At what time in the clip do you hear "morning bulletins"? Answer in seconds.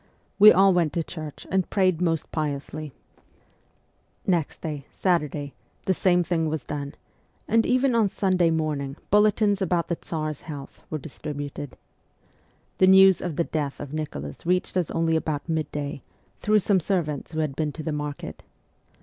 8.49-9.61